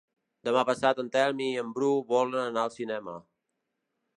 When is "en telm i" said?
1.03-1.49